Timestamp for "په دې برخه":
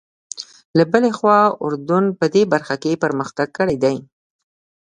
2.19-2.75